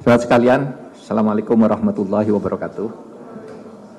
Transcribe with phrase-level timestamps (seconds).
[0.00, 0.62] Saudara sekalian,
[0.96, 2.88] Assalamualaikum warahmatullahi wabarakatuh.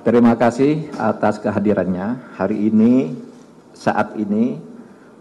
[0.02, 2.18] Terima kasih atas kehadirannya.
[2.42, 3.14] Hari ini,
[3.78, 4.58] saat ini,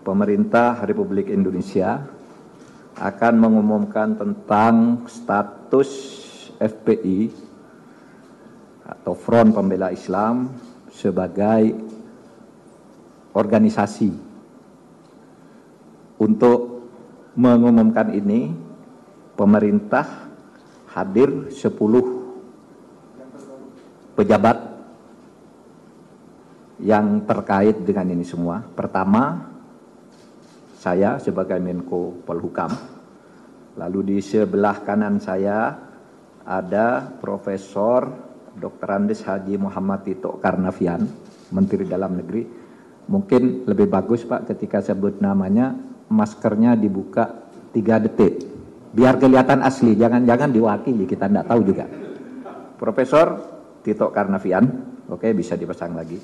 [0.00, 2.00] pemerintah Republik Indonesia
[2.96, 5.90] akan mengumumkan tentang status
[6.56, 7.28] FPI
[8.80, 10.48] atau Front Pembela Islam
[10.88, 11.76] sebagai
[13.36, 14.16] organisasi.
[16.24, 16.88] Untuk
[17.36, 18.48] mengumumkan ini,
[19.36, 20.29] pemerintah
[20.90, 21.70] hadir 10
[24.18, 24.58] pejabat
[26.80, 28.64] yang terkait dengan ini semua.
[28.64, 29.52] Pertama,
[30.80, 32.72] saya sebagai Menko Polhukam.
[33.78, 35.76] Lalu di sebelah kanan saya
[36.42, 38.10] ada Profesor
[38.56, 38.88] Dr.
[38.90, 41.06] Andes Haji Muhammad Tito Karnavian,
[41.54, 42.42] Menteri Dalam Negeri.
[43.06, 45.74] Mungkin lebih bagus Pak ketika sebut namanya
[46.10, 47.30] maskernya dibuka
[47.70, 48.59] tiga detik
[48.90, 51.84] biar kelihatan asli jangan-jangan diwakili kita tidak tahu juga
[52.80, 53.26] Profesor
[53.84, 54.64] Tito Karnavian
[55.10, 56.18] oke bisa dipasang lagi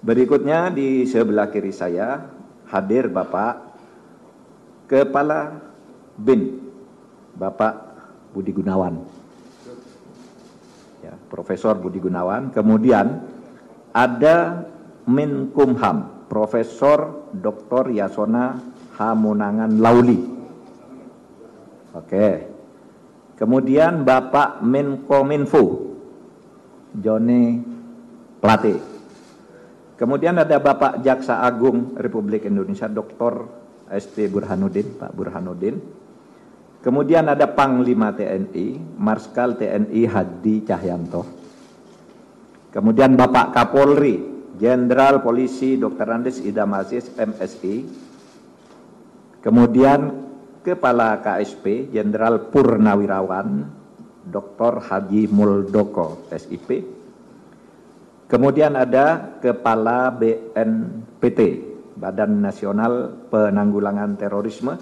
[0.00, 2.24] berikutnya di sebelah kiri saya
[2.72, 3.54] hadir Bapak
[4.86, 5.56] Kepala
[6.16, 6.62] BIN
[7.36, 7.74] Bapak
[8.32, 8.94] Budi Gunawan
[11.04, 13.22] ya, Profesor Budi Gunawan kemudian
[13.96, 14.66] ada
[15.06, 17.94] Menkumham Profesor Dr.
[17.94, 18.58] Yasona
[18.98, 20.35] Hamunangan Lauli.
[21.96, 22.28] Oke.
[23.36, 25.64] Kemudian Bapak Menkominfo
[26.96, 27.60] Joni
[28.40, 28.76] Plate.
[29.96, 33.48] Kemudian ada Bapak Jaksa Agung Republik Indonesia Dr.
[33.92, 35.76] ST Burhanuddin, Pak Burhanuddin.
[36.84, 41.22] Kemudian ada Panglima TNI, Marskal TNI Hadi Cahyanto.
[42.72, 44.20] Kemudian Bapak Kapolri,
[44.60, 46.08] Jenderal Polisi Dr.
[46.12, 48.04] Andes Idam Aziz MSI,
[49.46, 50.25] Kemudian
[50.66, 53.70] Kepala KSP Jenderal Purnawirawan
[54.26, 54.82] Dr.
[54.82, 56.82] Haji Muldoko SIP.
[58.26, 61.40] Kemudian ada Kepala BNPT
[61.94, 64.74] Badan Nasional Penanggulangan Terorisme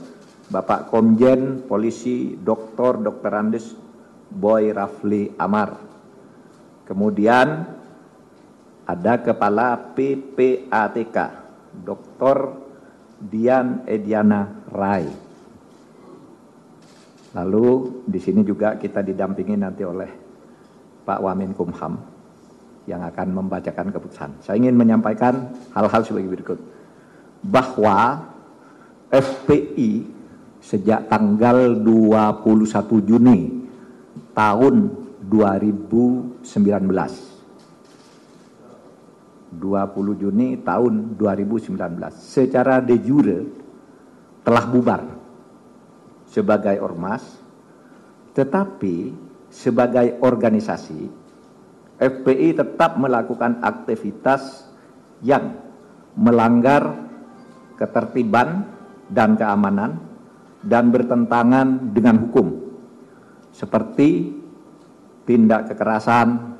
[0.48, 3.04] Bapak Komjen Polisi Dr.
[3.04, 3.32] Dr.
[3.36, 3.76] Andes
[4.32, 5.76] Boy Rafli Amar.
[6.88, 7.68] Kemudian
[8.88, 11.16] ada Kepala PPATK
[11.84, 12.36] Dr.
[13.20, 15.23] Dian Ediana Rai.
[17.34, 17.66] Lalu
[18.06, 20.10] di sini juga kita didampingi nanti oleh
[21.02, 21.98] Pak Wamen Kumham
[22.86, 24.30] yang akan membacakan keputusan.
[24.44, 26.58] Saya ingin menyampaikan hal-hal sebagai berikut.
[27.44, 28.30] Bahwa
[29.10, 30.06] FPI
[30.62, 33.68] sejak tanggal 21 Juni
[34.32, 34.74] tahun
[35.28, 36.40] 2019
[39.54, 41.78] 20 Juni tahun 2019
[42.16, 43.46] secara de jure
[44.42, 45.13] telah bubar
[46.34, 47.22] sebagai ormas
[48.34, 49.14] tetapi
[49.54, 51.06] sebagai organisasi
[52.02, 54.66] FPI tetap melakukan aktivitas
[55.22, 55.54] yang
[56.18, 57.06] melanggar
[57.78, 58.66] ketertiban
[59.06, 60.02] dan keamanan
[60.58, 62.64] dan bertentangan dengan hukum
[63.54, 64.34] seperti
[65.22, 66.58] tindak kekerasan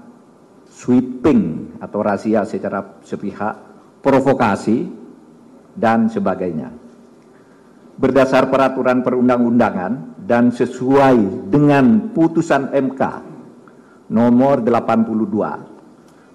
[0.71, 3.55] sweeping atau rahasia secara sepihak,
[4.03, 4.91] provokasi,
[5.75, 6.84] dan sebagainya.
[7.95, 13.03] Berdasar peraturan perundang-undangan dan sesuai dengan putusan MK
[14.11, 15.75] nomor 82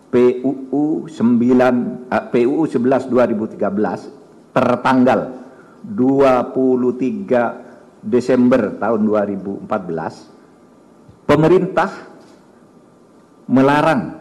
[0.10, 3.60] PUU 9 uh, PUU 11 2013
[4.56, 5.20] tertanggal
[5.84, 11.92] 23 Desember tahun 2014 pemerintah
[13.52, 14.16] melarang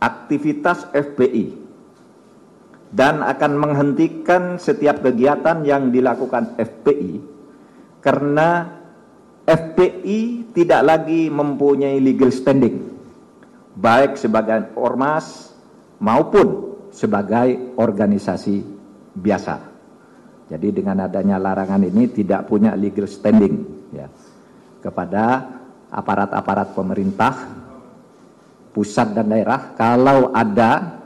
[0.00, 1.59] aktivitas FPI
[2.90, 7.22] dan akan menghentikan setiap kegiatan yang dilakukan FPI
[8.02, 8.66] karena
[9.46, 12.90] FPI tidak lagi mempunyai legal standing
[13.78, 15.54] baik sebagai ormas
[16.02, 18.60] maupun sebagai organisasi
[19.14, 19.70] biasa.
[20.50, 24.10] Jadi dengan adanya larangan ini tidak punya legal standing ya
[24.82, 25.46] kepada
[25.94, 27.34] aparat-aparat pemerintah
[28.74, 30.99] pusat dan daerah kalau ada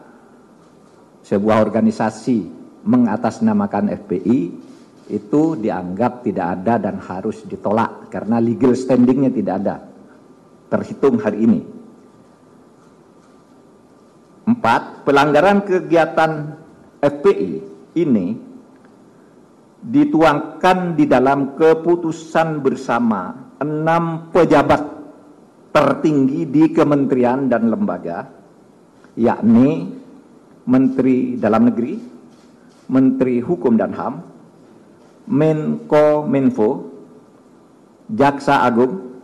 [1.24, 2.38] sebuah organisasi
[2.84, 4.38] mengatasnamakan FPI
[5.08, 9.76] itu dianggap tidak ada dan harus ditolak karena legal standingnya tidak ada
[10.68, 11.60] terhitung hari ini.
[14.44, 16.60] Empat, pelanggaran kegiatan
[17.00, 17.52] FPI
[17.96, 18.36] ini
[19.84, 24.82] dituangkan di dalam keputusan bersama enam pejabat
[25.72, 28.28] tertinggi di kementerian dan lembaga,
[29.16, 30.03] yakni
[30.64, 31.94] Menteri Dalam Negeri,
[32.88, 34.14] Menteri Hukum dan HAM,
[35.28, 36.70] Menko Menfo,
[38.12, 39.20] Jaksa Agung,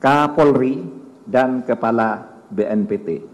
[0.00, 0.84] Kapolri,
[1.24, 3.24] dan Kepala BNPT.